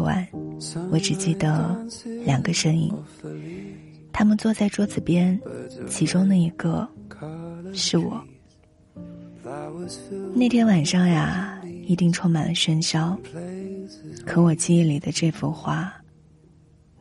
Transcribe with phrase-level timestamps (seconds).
[0.00, 0.26] 晚，
[0.90, 1.76] 我只记得
[2.24, 2.92] 两个身影，
[4.12, 5.38] 他们坐在桌子边，
[5.88, 6.88] 其中的一个
[7.72, 8.22] 是我。
[10.34, 13.18] 那天晚上呀，一定充满了喧嚣，
[14.24, 15.92] 可我记忆里的这幅画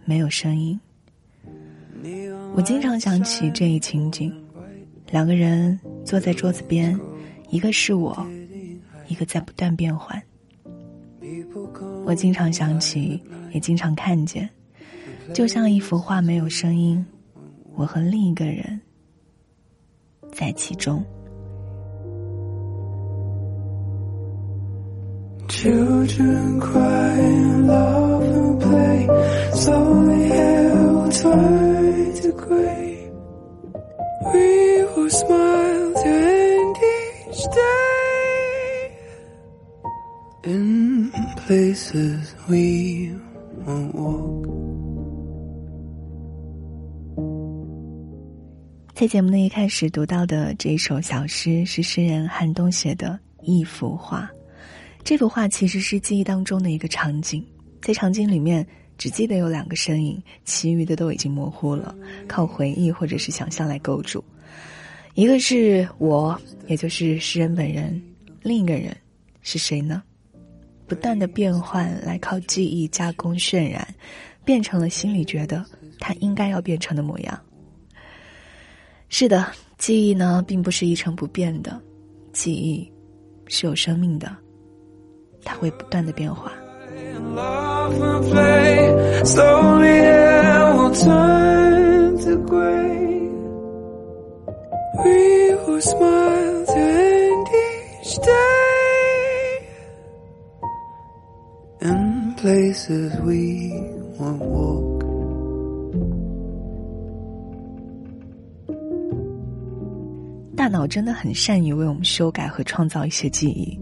[0.06, 0.80] 没有声音。
[2.56, 4.34] 我经常想起这一情景：
[5.12, 6.98] 两个人坐在桌子边，
[7.50, 8.26] 一个是我，
[9.08, 10.22] 一个在不断变换。
[12.10, 13.22] 我经常想起，
[13.54, 14.50] 也经常看见，
[15.32, 17.06] 就像一幅画没有声音，
[17.76, 18.82] 我和另一个人
[20.34, 21.06] 在其中。
[41.50, 43.10] Places we
[43.66, 44.46] won't walk
[48.94, 54.30] 在节目的一开始读到的这一首小诗是诗人韩东写的一幅画，
[55.04, 57.44] 这幅画其实是记忆当中的一个场景，
[57.82, 58.64] 在场景里面
[58.96, 61.96] 只记得有两个身影，其余的都已经模糊了，
[62.28, 64.24] 靠回忆或者是想象来构筑。
[65.16, 68.00] 一个是我，也就是诗人本人，
[68.44, 68.96] 另一个人
[69.42, 70.04] 是谁呢？
[70.90, 73.88] 不断的变换，来靠记忆加工渲染，
[74.44, 75.64] 变成了心里觉得
[76.00, 77.40] 他应该要变成的模样。
[79.08, 79.46] 是的，
[79.78, 81.80] 记忆呢，并不是一成不变的，
[82.34, 82.92] 记忆
[83.46, 84.36] 是有生命的，
[85.46, 86.52] 它会不断的变化。
[102.42, 103.70] Places we
[104.18, 105.00] won't walk
[110.56, 113.78] 大脑真的很善于为我们修改和创造一些记忆。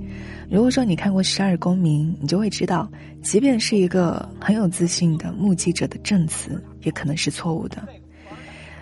[0.49, 2.89] 如果说你看过《十二公民》，你就会知道，
[3.21, 7.77] 即便是一个很有自信的目击者的证词，也可能是错误的。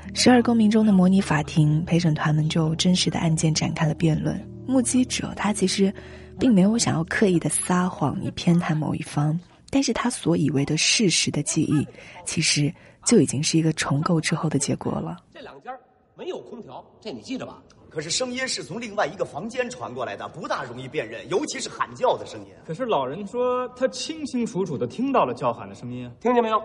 [0.18, 4.40] 《十二公民》中的模拟法庭，陪审团们就真实的案件展开了辩论。
[4.66, 5.94] 目击者他其实
[6.40, 9.38] 并没有想要刻意的撒谎以偏袒某一方。
[9.76, 11.86] 但是他所以为的事实的记忆，
[12.26, 15.18] 其实就已经是一个重构之后的结果了。
[15.34, 15.78] 这两间
[16.16, 17.62] 没有空调，这你记着吧。
[17.90, 22.54] 可是声音是从另外一个房间传过来的，不大容易辨认，尤其是喊叫的声音。
[22.66, 26.64] 可是老人说他清清楚楚的听到了叫喊的声音，听见没有？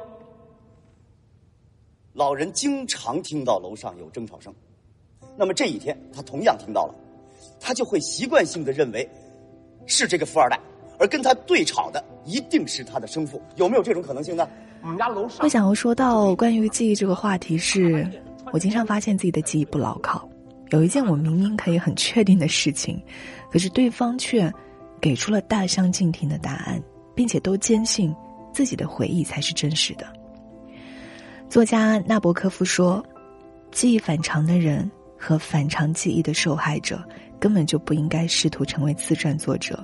[2.13, 4.55] 老人经常听到楼上有争吵声，
[5.37, 6.95] 那么这一天他同样听到了，
[7.59, 9.05] 他就会习惯性的认为
[9.85, 10.61] 是这个富二代。
[11.01, 14.47] 而跟他对吵的一定是他的生父，有没有这种可能性呢？
[14.83, 15.39] 我们家楼上。
[15.41, 18.07] 我想要说到关于记忆这个话题，是
[18.53, 20.29] 我经常发现自己的记忆不牢靠。
[20.69, 23.03] 有一件我明明可以很确定的事情，
[23.51, 24.53] 可是对方却
[25.01, 26.81] 给出了大相径庭的答案，
[27.15, 28.15] 并且都坚信
[28.53, 30.07] 自己的回忆才是真实的。
[31.49, 33.05] 作家纳博科夫说
[33.73, 37.03] ：“记忆反常的人和反常记忆的受害者，
[37.41, 39.83] 根本就不应该试图成为自传作者。”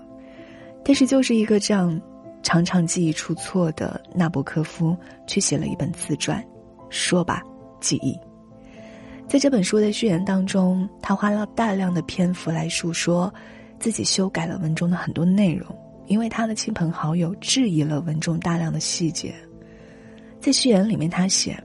[0.86, 2.00] 但是，就是一个这样
[2.44, 6.40] 常常记忆出错的纳博科夫，却写了一本自传，
[6.90, 7.42] 说吧，
[7.80, 8.16] 记忆。
[9.28, 13.34] 在这本书的序言当中，他花了大量的篇幅来述说
[13.80, 15.66] 自己修改了文中的很多内容，
[16.06, 19.34] 因为他的亲朋好友质疑了文中大量的细节。
[20.40, 21.60] 在序言里面，他写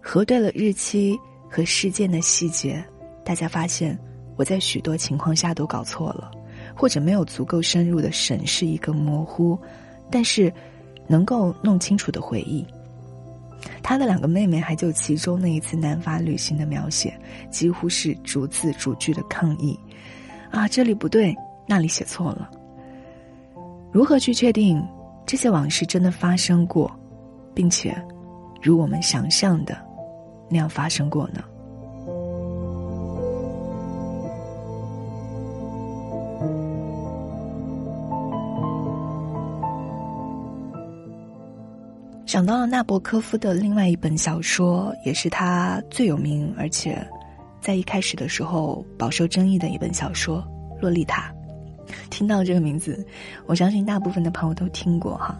[0.00, 1.20] 核对了日期
[1.50, 2.82] 和事件的细节，
[3.26, 3.98] 大家发现
[4.36, 6.30] 我在许多情况下都搞错了。
[6.74, 9.58] 或者没有足够深入的审视一个模糊，
[10.10, 10.52] 但是
[11.06, 12.64] 能够弄清楚的回忆。
[13.82, 17.16] 他的两个妹妹还就其中那一次南法旅行的描写，
[17.50, 19.78] 几乎是逐字逐句的抗议。
[20.50, 21.34] 啊，这里不对，
[21.66, 22.50] 那里写错了。
[23.92, 24.82] 如何去确定
[25.24, 26.90] 这些往事真的发生过，
[27.54, 27.94] 并且
[28.60, 29.76] 如我们想象的
[30.50, 31.44] 那样发生过呢？
[42.32, 47.06] 想到了纳博科夫的另外一本小说，也是他最有名，而且
[47.60, 50.42] 在一开始的时候饱受争议的一本小说
[50.80, 51.30] 《洛丽塔》。
[52.08, 53.06] 听到这个名字，
[53.44, 55.38] 我相信大部分的朋友都听过哈。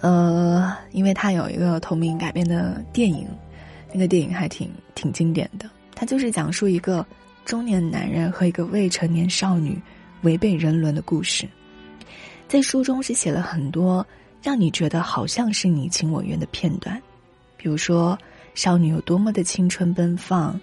[0.00, 3.28] 呃，因为他有一个同名改编的电影，
[3.92, 5.68] 那个电影还挺挺经典的。
[5.94, 7.04] 它就是讲述一个
[7.44, 9.78] 中年男人和一个未成年少女
[10.22, 11.46] 违背人伦的故事。
[12.48, 14.02] 在书中是写了很多
[14.48, 16.98] 让你觉得好像是你情我愿的片段，
[17.58, 18.18] 比如说
[18.54, 20.58] 少女有多么的青春奔放，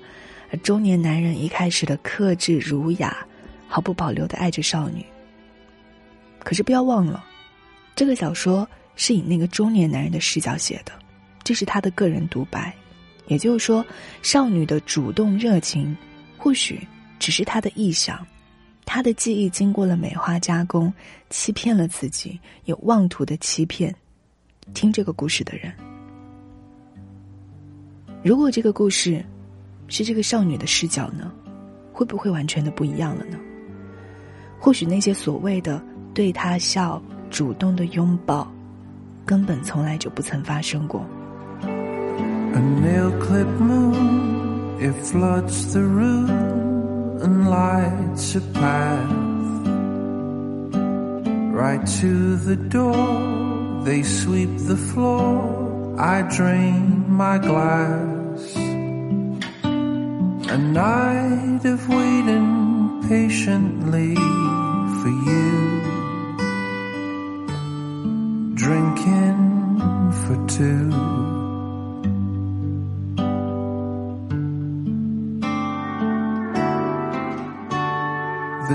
[0.49, 3.23] 而中年男人一开始的克制儒雅，
[3.67, 5.05] 毫不保留的爱着少女。
[6.39, 7.23] 可是不要忘了，
[7.95, 10.91] 这个小说是以那个中年男人的视角写的，
[11.43, 12.73] 这是他的个人独白，
[13.27, 13.85] 也就是说，
[14.23, 15.95] 少女的主动热情，
[16.39, 16.81] 或许
[17.19, 18.25] 只是他的臆想。
[18.85, 20.93] 他的记忆经过了美化加工，
[21.29, 23.93] 欺骗了自己，有妄图的欺骗。
[24.73, 25.71] 听这个故事的人，
[28.23, 29.23] 如果这个故事
[29.87, 31.31] 是这个少女的视角呢，
[31.93, 33.37] 会不会完全的不一样了呢？
[34.59, 35.79] 或许那些所谓的
[36.15, 36.99] 对他笑、
[37.29, 38.51] 主动的拥抱，
[39.23, 41.05] 根本从来就不曾发生过。
[47.25, 49.25] And lights a path
[51.61, 53.83] right to the door.
[53.83, 55.95] They sweep the floor.
[55.99, 58.41] I drain my glass.
[60.55, 62.49] A night of waiting
[63.09, 64.13] patiently
[64.99, 65.51] for you.
[68.63, 69.41] Drinking
[70.21, 70.84] for two.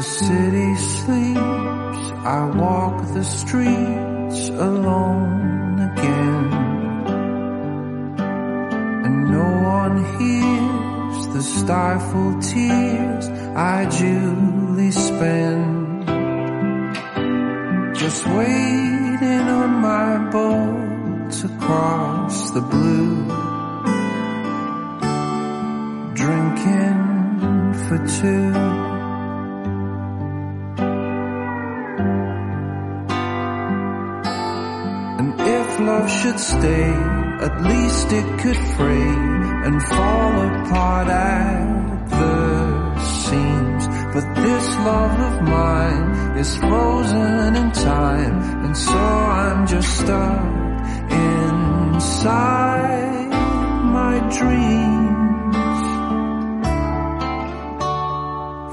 [0.01, 6.45] The city sleeps, I walk the streets alone again.
[9.05, 16.07] And no one hears the stifled tears I duly spend.
[17.95, 23.27] Just waiting on my boat to cross the blue.
[26.15, 28.80] Drinking for two.
[35.91, 36.91] Love should stay,
[37.47, 39.13] at least it could fray
[39.67, 41.65] and fall apart at
[42.19, 42.39] the
[43.19, 43.85] seams.
[44.15, 46.07] But this love of mine
[46.43, 49.03] is frozen in time, and so
[49.43, 50.43] I'm just stuck
[52.07, 53.31] inside
[53.99, 55.81] my dreams.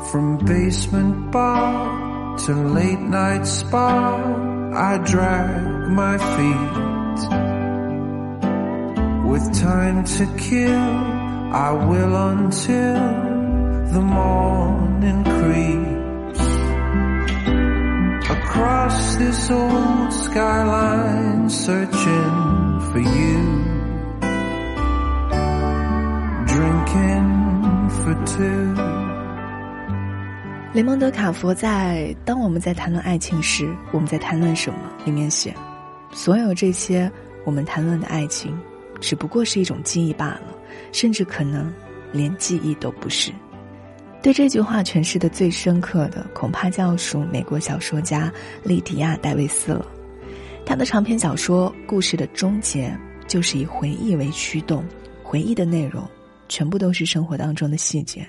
[0.09, 3.89] From basement bar to late night spa,
[4.89, 5.51] I drag
[6.01, 6.86] my feet
[9.37, 10.71] with time to kill,
[11.53, 12.97] I will until
[13.93, 16.41] the morning creeps.
[18.31, 23.37] Across this old skyline, searching for you.
[26.47, 28.73] Drinking for two.
[30.73, 35.53] 雷蒙德·卡佛在《当我们在谈论爱情时，我们在谈论什么》里面写，
[36.11, 37.11] 所有这些
[37.45, 38.57] 我们谈论的爱情。
[38.99, 40.55] 只不过是一种记忆罢了，
[40.91, 41.73] 甚至可能
[42.11, 43.31] 连记忆都不是。
[44.21, 48.31] 对这句话诠释的最深刻的，恐怕就要数美国小说家
[48.63, 49.85] 莉迪亚·戴维斯了。
[50.65, 52.89] 他的长篇小说《故事的终结》
[53.27, 54.83] 就是以回忆为驱动，
[55.23, 56.05] 回忆的内容
[56.49, 58.27] 全部都是生活当中的细节。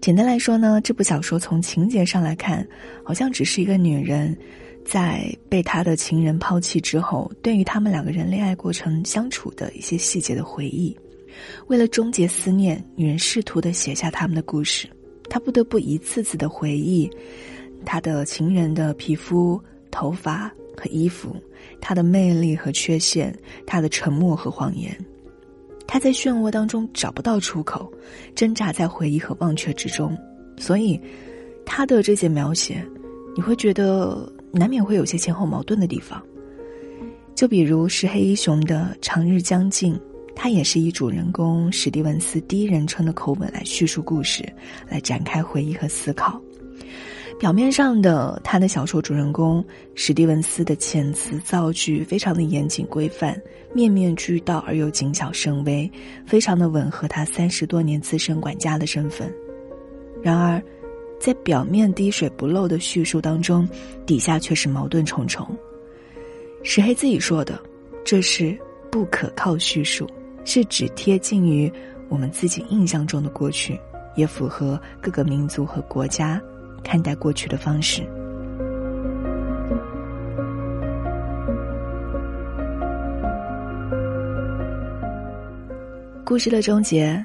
[0.00, 2.66] 简单来说呢，这部小说从情节上来看，
[3.04, 4.34] 好像只是一个女人。
[4.90, 10.96] 在被他的情人抛弃之后，对于他们两个人恋爱过程相处的一些细节的回忆，
[11.68, 14.88] 为了终结思念，女人试图的写下他们的故事。
[15.28, 17.08] 她不得不一次次的回忆，
[17.84, 21.36] 她的情人的皮肤、头发和衣服，
[21.80, 23.32] 她的魅力和缺陷，
[23.64, 24.92] 她的沉默和谎言。
[25.86, 27.88] 她在漩涡当中找不到出口，
[28.34, 30.18] 挣扎在回忆和忘却之中。
[30.58, 31.00] 所以，
[31.64, 32.84] 她的这些描写，
[33.36, 34.28] 你会觉得。
[34.52, 36.20] 难免会有些前后矛盾的地方，
[37.34, 39.94] 就比如石黑一雄的《长日将近》，
[40.34, 44.44] 他也是以主人公史蒂文斯第一人称的口吻来叙述故事，
[44.88, 46.40] 来展开回忆和思考。
[47.38, 49.64] 表面上的他的小说主人公
[49.94, 53.40] 史蒂文斯的遣词造句非常的严谨规范，
[53.72, 55.90] 面面俱到而又谨小慎微，
[56.26, 59.32] 非常的吻合他三十多年资深管家的身份。
[60.22, 60.60] 然而。
[61.20, 63.68] 在表面滴水不漏的叙述当中，
[64.06, 65.46] 底下却是矛盾重重。
[66.62, 67.60] 石黑自己说的，
[68.02, 68.58] 这是
[68.90, 70.08] 不可靠叙述，
[70.46, 71.70] 是只贴近于
[72.08, 73.78] 我们自己印象中的过去，
[74.16, 76.40] 也符合各个民族和国家
[76.82, 78.02] 看待过去的方式。
[86.24, 87.22] 故事的终结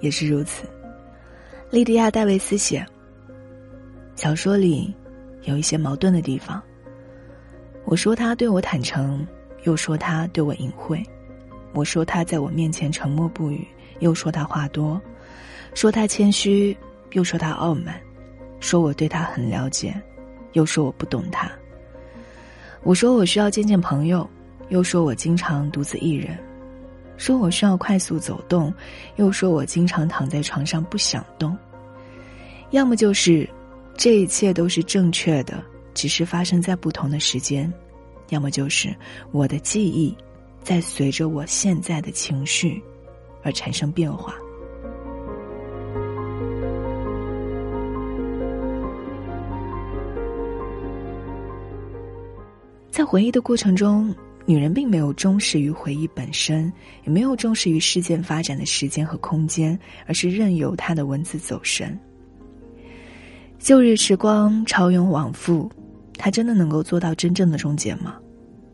[0.00, 0.64] 也是如此。
[1.70, 2.86] 莉迪亚·戴维斯写。
[4.16, 4.94] 小说里
[5.42, 6.62] 有一些矛盾的地方，
[7.84, 9.26] 我说他对我坦诚，
[9.64, 11.02] 又说他对我隐晦；
[11.72, 13.66] 我说他在我面前沉默不语，
[13.98, 14.98] 又说他话多；
[15.74, 16.76] 说他谦虚，
[17.12, 17.94] 又说他傲慢；
[18.60, 19.94] 说我对他很了解，
[20.52, 21.50] 又说我不懂他。
[22.82, 24.28] 我说我需要见见朋友，
[24.68, 26.36] 又说我经常独自一人；
[27.16, 28.72] 说我需要快速走动，
[29.16, 31.56] 又说我经常躺在床上不想动。
[32.70, 33.48] 要么就是，
[33.96, 35.62] 这一切都是正确的。
[35.94, 37.72] 只是发生在不同的时间，
[38.30, 38.92] 要么就是
[39.30, 40.12] 我的记忆
[40.60, 42.82] 在随着我现在的情绪
[43.44, 44.34] 而产生变化。
[52.90, 54.12] 在回忆的过程中，
[54.44, 56.72] 女人并没有忠实于回忆本身，
[57.04, 61.96] 也没有忠实于事件发展的时间和空间，而是任由她的文字走神。
[63.64, 65.70] 旧日时光，潮涌往复。
[66.18, 68.16] 他真的能够做到真正的终结吗？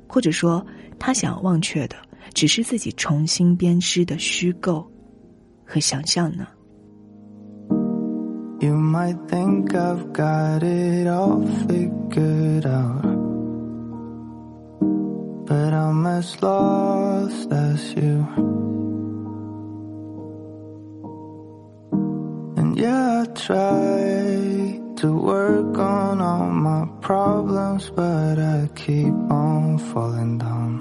[0.09, 0.67] 或者说，
[0.99, 1.95] 他想要忘却的，
[2.35, 4.85] 只是自己重新编织的虚构
[5.65, 6.45] 和想象呢
[8.59, 13.05] ？You might think I've got it all figured out,
[15.47, 18.27] but I'm as lost as you.
[22.57, 24.70] And yeah, I try.
[25.00, 30.78] To work on all my problems, but I keep on falling down.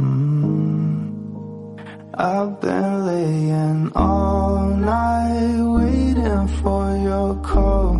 [0.00, 1.80] Mm.
[2.12, 7.96] I've been laying all night waiting for your call,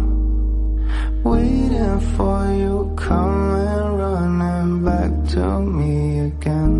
[1.33, 6.77] waiting for you coming running back to me again.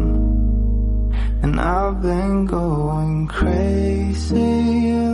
[1.43, 5.14] And I've been going crazy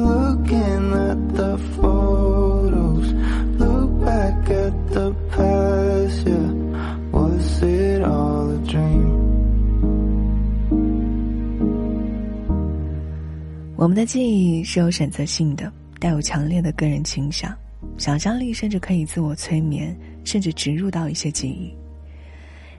[13.80, 17.50] 我们的记忆是有选择性的，带有强烈的个人倾向，
[17.96, 21.74] 想象力甚至可以自我催眠，甚至植入到一些记忆。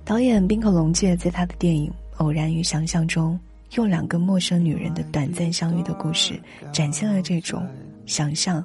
[0.05, 3.39] 导演滨口龙介在他的电影《偶然与想象》中，
[3.73, 6.39] 用两个陌生女人的短暂相遇的故事，
[6.71, 7.67] 展现了这种
[8.05, 8.63] 想象，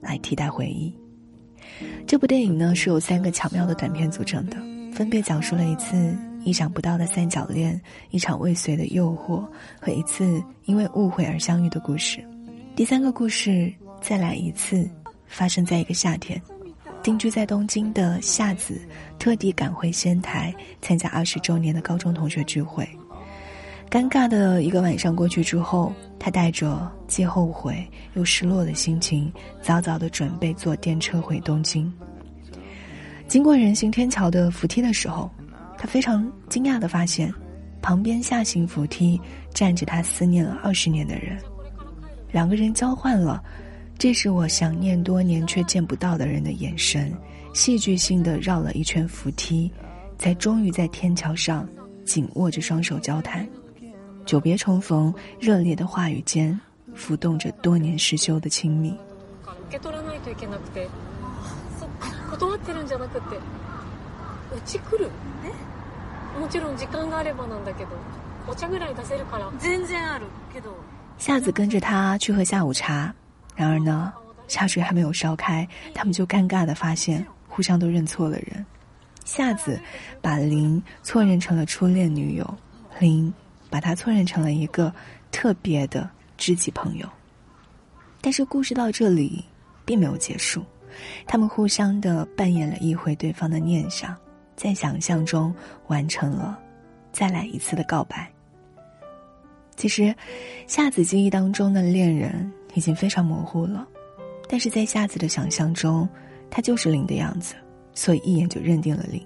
[0.00, 0.92] 来替代回忆。
[2.08, 4.56] 这部电影呢，是由三个巧妙的短片组成的，
[4.92, 6.12] 分别讲述了一次。
[6.48, 7.78] 意想不到的三角恋，
[8.08, 9.46] 一场未遂的诱惑
[9.78, 12.24] 和一次因为误会而相遇的故事。
[12.74, 14.88] 第三个故事再来一次，
[15.26, 16.40] 发生在一个夏天，
[17.02, 18.80] 定居在东京的夏子
[19.18, 22.88] 特地赶回仙台参加二十周年的高中同学聚会。
[23.90, 31.92] 尴尬的一个晚上过去之后，他带着既后悔又失落的心情，早早的准备坐电车回东京。
[33.26, 35.30] 经过人行天桥的扶梯的时候。
[35.78, 37.32] 他非常惊讶的发现，
[37.80, 39.18] 旁边下行扶梯
[39.54, 41.38] 站着他思念了二十年的人，
[42.32, 43.42] 两个人交换了
[43.96, 47.14] “这是我想念多年却见不到的人”的眼神，
[47.54, 49.70] 戏剧性的绕了一圈扶梯，
[50.18, 51.66] 才终于在天桥上
[52.04, 53.48] 紧握着双手交谈，
[54.26, 56.58] 久别重逢，热烈的话语间
[56.94, 58.96] 浮动着多年失修的亲密。
[71.18, 73.12] 夏子跟着他去喝下午茶，
[73.56, 74.12] 然而呢，
[74.46, 78.64] 茶水还没有烧开，他们就尴尬的发现互相都认错了人。
[79.24, 79.78] 夏子
[80.22, 82.58] 把林错认成了初恋女友，
[82.98, 83.32] 林
[83.68, 84.92] 把他错认成了一个
[85.30, 87.06] 特别的知己朋友。
[88.20, 89.44] 但是故事到这里
[89.84, 90.64] 并没有结束，
[91.26, 94.16] 他们互相的扮演了一回对方的念想。
[94.58, 95.54] 在想象中
[95.86, 96.58] 完成了
[97.12, 98.28] 再来一次的告白。
[99.76, 100.12] 其实，
[100.66, 103.86] 夏子记忆当中的恋人已经非常模糊了，
[104.48, 106.08] 但是在夏子的想象中，
[106.50, 107.54] 他就是林的样子，
[107.94, 109.24] 所以一眼就认定了林。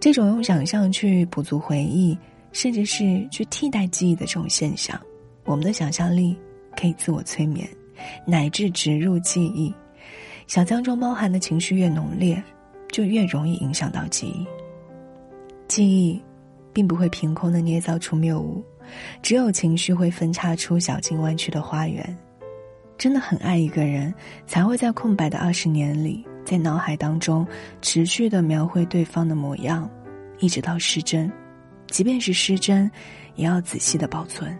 [0.00, 2.18] 这种用想象去补足回忆，
[2.50, 5.00] 甚至是去替代记忆的这种现象，
[5.44, 6.36] 我们的想象力
[6.76, 7.68] 可以自我催眠，
[8.26, 9.72] 乃至植入记忆。
[10.48, 12.42] 想象中包含的情绪越浓烈。
[12.96, 14.46] 就越容易影响到记忆。
[15.68, 16.18] 记忆，
[16.72, 18.64] 并不会凭空的捏造出谬误，
[19.20, 22.16] 只有情绪会分叉出小径弯曲的花园。
[22.96, 24.14] 真的很爱一个人，
[24.46, 27.46] 才会在空白的二十年里，在脑海当中
[27.82, 29.86] 持续的描绘对方的模样，
[30.38, 31.30] 一直到失真。
[31.88, 32.90] 即便是失真，
[33.34, 34.56] 也要仔细的保存。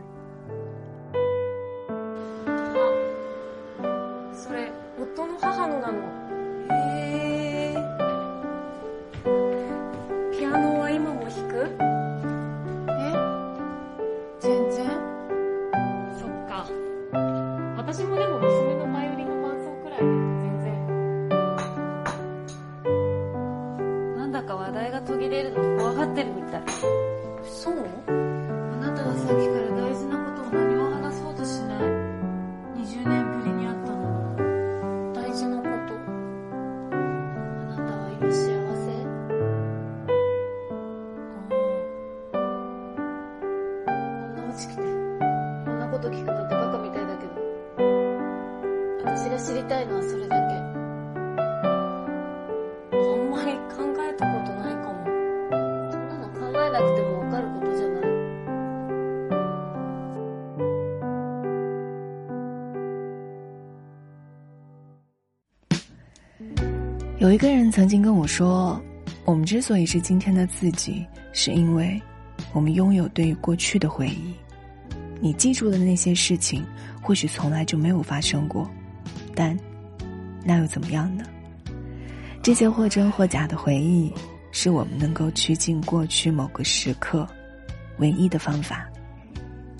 [67.26, 68.80] 有一个人曾经跟我说，
[69.25, 72.00] 我们之所以是今天的自己，是因为
[72.52, 74.33] 我们拥有对于过去的回忆。
[75.21, 76.64] 你记住的那些事情，
[77.02, 78.71] 或许从来就没有发生过，
[79.35, 79.59] 但
[80.45, 81.25] 那又怎么样呢？
[82.45, 84.12] 这些或真或假的回忆，
[84.52, 87.26] 是我们能够趋近过去某个时刻
[87.99, 88.87] 唯一的方法。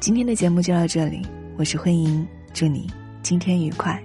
[0.00, 1.25] 今天的节目就到这里，
[1.57, 2.91] 我是慧莹，祝你
[3.23, 4.03] 今天愉快。